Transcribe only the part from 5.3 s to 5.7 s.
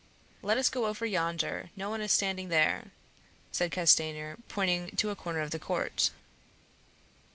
of the